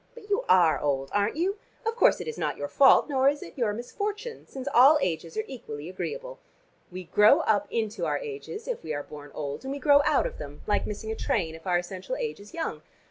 But 0.15 0.31
you 0.31 0.43
are 0.49 0.79
old, 0.79 1.11
aren't 1.13 1.35
you? 1.35 1.59
Of 1.85 1.95
course 1.95 2.19
it 2.19 2.27
is 2.27 2.35
not 2.39 2.57
your 2.57 2.67
fault, 2.67 3.07
nor 3.07 3.29
is 3.29 3.43
it 3.43 3.55
your 3.55 3.71
misfortune, 3.71 4.47
since 4.47 4.67
all 4.73 4.97
ages 4.99 5.37
are 5.37 5.43
equally 5.45 5.89
agreeable. 5.89 6.39
We 6.91 7.03
grow 7.03 7.41
up 7.41 7.67
into 7.69 8.07
our 8.07 8.17
ages 8.17 8.67
if 8.67 8.81
we 8.83 8.95
are 8.95 9.03
born 9.03 9.29
old, 9.35 9.63
and 9.63 9.71
we 9.71 9.77
grow 9.77 10.01
out 10.03 10.25
of 10.25 10.39
them, 10.39 10.63
like 10.65 10.87
missing 10.87 11.11
a 11.11 11.15
train, 11.15 11.53
if 11.53 11.67
our 11.67 11.77
essential 11.77 12.15
age 12.15 12.39
is 12.39 12.51
young. 12.51 12.81